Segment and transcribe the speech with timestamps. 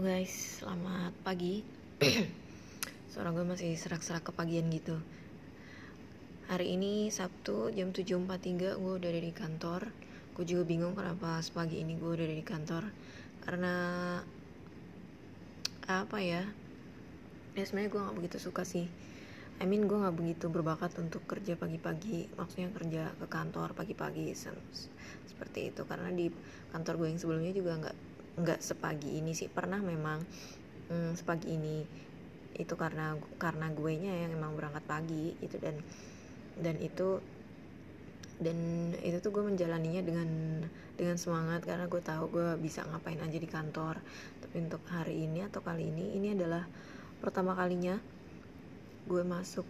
[0.00, 1.60] Halo guys, selamat pagi.
[3.12, 4.96] Suara gue masih serak-serak kepagian gitu.
[6.48, 9.92] Hari ini Sabtu jam 7.43 gue udah ada di kantor.
[10.32, 12.88] Gue juga bingung kenapa sepagi ini gue udah ada di kantor.
[13.44, 13.74] Karena
[15.84, 16.48] apa ya?
[17.52, 18.88] Ya sebenarnya gue nggak begitu suka sih.
[19.60, 22.40] I mean gue nggak begitu berbakat untuk kerja pagi-pagi.
[22.40, 24.32] Maksudnya kerja ke kantor pagi-pagi
[25.28, 25.84] seperti itu.
[25.84, 26.32] Karena di
[26.72, 28.09] kantor gue yang sebelumnya juga nggak
[28.42, 30.24] nggak sepagi ini sih pernah memang
[30.90, 31.84] hmm, sepagi ini.
[32.56, 35.78] Itu karena karena gue nya yang emang berangkat pagi itu dan
[36.60, 37.22] dan itu
[38.40, 38.56] dan
[39.04, 40.28] itu tuh gue menjalaninya dengan
[40.96, 44.00] dengan semangat karena gue tahu gue bisa ngapain aja di kantor.
[44.40, 46.64] Tapi untuk hari ini atau kali ini ini adalah
[47.20, 48.00] pertama kalinya
[49.04, 49.64] gue masuk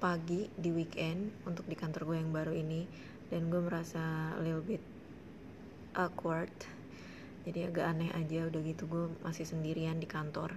[0.00, 2.84] pagi di weekend untuk di kantor gue yang baru ini.
[3.30, 4.82] Dan gue merasa a little bit
[5.94, 6.79] awkward
[7.48, 10.56] jadi agak aneh aja udah gitu gue masih sendirian di kantor.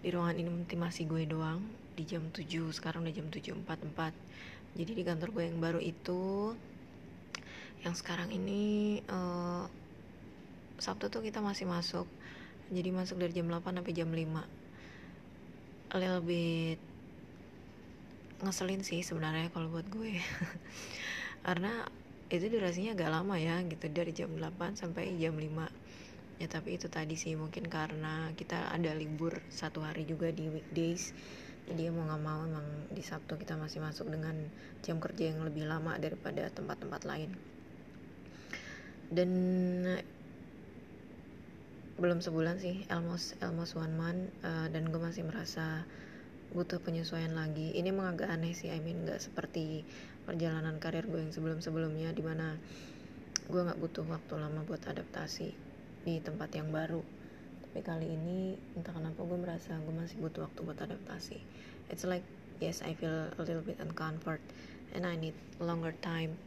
[0.00, 4.34] Di ruangan ini masih gue doang di jam 7 sekarang udah jam 7.44
[4.74, 6.50] jadi di kantor gue yang baru itu
[7.86, 9.70] yang sekarang ini uh,
[10.82, 12.10] Sabtu tuh kita masih masuk.
[12.74, 16.82] Jadi masuk dari jam 8 sampai jam 5 a little bit
[18.42, 20.18] ngeselin sih sebenarnya kalau buat gue.
[21.46, 21.86] Karena
[22.32, 23.86] itu durasinya agak lama ya gitu.
[23.88, 25.48] Dari jam 8 sampai jam 5
[26.42, 31.12] ya tapi itu tadi sih mungkin karena kita ada libur satu hari juga di weekdays.
[31.64, 34.36] Jadi mau nggak mau emang di Sabtu kita masih masuk dengan
[34.84, 37.30] jam kerja yang lebih lama daripada tempat-tempat lain.
[39.08, 39.30] Dan
[41.94, 45.86] belum sebulan sih almost almost one month uh, dan gue masih merasa
[46.54, 47.74] butuh penyesuaian lagi.
[47.74, 49.82] Ini emang agak aneh sih I mean nggak seperti
[50.22, 52.54] perjalanan karir gue yang sebelum-sebelumnya di mana
[53.50, 55.50] gue nggak butuh waktu lama buat adaptasi
[56.06, 57.02] di tempat yang baru.
[57.66, 61.42] Tapi kali ini entah kenapa gue merasa gue masih butuh waktu buat adaptasi.
[61.90, 62.24] It's like
[62.62, 64.40] yes I feel a little bit uncomfort
[64.94, 66.38] and I need longer time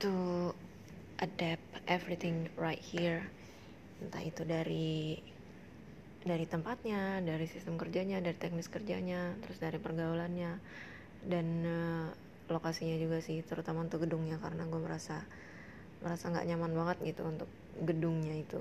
[0.00, 0.50] to
[1.20, 3.28] adapt everything right here.
[4.00, 5.20] Entah itu dari
[6.22, 10.58] dari tempatnya, dari sistem kerjanya, dari teknis kerjanya, terus dari pergaulannya.
[11.22, 12.06] Dan uh,
[12.50, 15.22] lokasinya juga sih, terutama untuk gedungnya karena gue merasa
[16.02, 17.50] merasa nggak nyaman banget gitu untuk
[17.82, 18.58] gedungnya itu.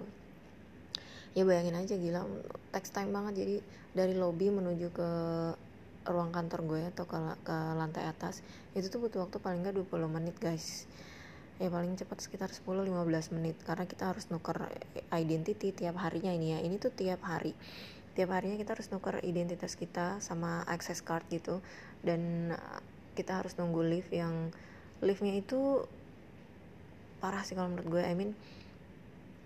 [1.33, 2.27] Ya bayangin aja gila,
[2.75, 3.45] text time banget.
[3.45, 3.55] Jadi
[3.95, 5.09] dari lobby menuju ke
[6.07, 8.41] ruang kantor gue atau ke, ke lantai atas
[8.73, 10.89] itu tuh butuh waktu paling nggak 20 menit guys
[11.57, 14.71] ya paling cepat sekitar 10-15 menit karena kita harus nuker
[15.11, 16.59] identity tiap harinya ini ya.
[16.63, 17.57] Ini tuh tiap hari.
[18.15, 21.59] Tiap harinya kita harus nuker identitas kita sama access card gitu.
[22.01, 22.81] Dan uh,
[23.13, 24.53] kita harus nunggu lift yang
[25.01, 25.83] liftnya itu
[27.19, 28.03] parah sih kalau menurut gue.
[28.03, 28.31] I mean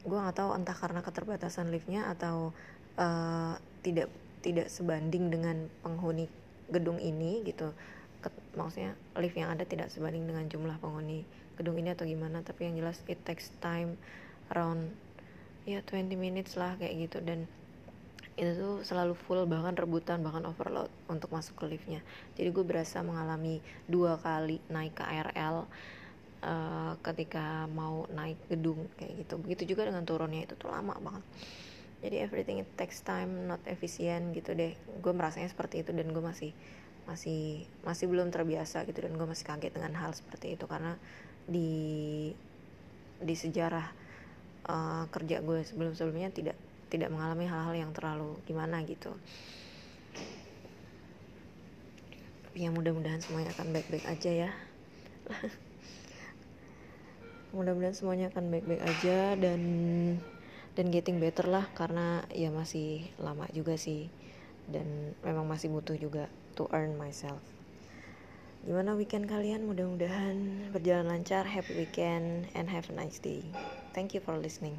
[0.06, 2.54] gue nggak tahu entah karena keterbatasan liftnya atau
[3.02, 4.14] uh, tidak
[4.46, 6.30] tidak sebanding dengan penghuni
[6.70, 7.74] gedung ini gitu
[8.56, 11.26] maksudnya lift yang ada tidak sebanding dengan jumlah penghuni
[11.56, 13.96] gedung ini atau gimana tapi yang jelas it takes time
[14.52, 14.92] around
[15.66, 17.20] ya 20 minutes lah kayak gitu.
[17.26, 17.50] Dan
[18.36, 22.04] itu tuh selalu full bahkan rebutan bahkan overload untuk masuk ke liftnya.
[22.36, 25.64] Jadi gue berasa mengalami dua kali naik KRL
[26.44, 29.40] uh, ketika mau naik gedung kayak gitu.
[29.40, 31.24] Begitu juga dengan turunnya itu tuh lama banget.
[32.04, 34.76] Jadi everything it takes time not efisien gitu deh.
[35.00, 36.52] Gue merasanya seperti itu dan gue masih
[37.06, 40.98] masih masih belum terbiasa gitu dan gue masih kaget dengan hal seperti itu karena
[41.46, 42.34] di
[43.22, 43.88] di sejarah
[44.66, 46.58] uh, kerja gue sebelum sebelumnya tidak
[46.90, 49.14] tidak mengalami hal-hal yang terlalu gimana gitu.
[52.56, 54.50] Ya mudah-mudahan semuanya akan baik-baik aja ya.
[57.56, 59.62] Mudah-mudahan semuanya akan baik-baik aja dan
[60.76, 64.08] dan getting better lah karena ya masih lama juga sih.
[64.72, 67.44] Dan memang masih butuh juga to earn myself
[68.66, 69.70] Gimana weekend kalian?
[69.70, 71.46] Mudah-mudahan berjalan lancar.
[71.46, 73.46] Happy weekend and have a nice day.
[73.94, 74.74] Thank you for listening.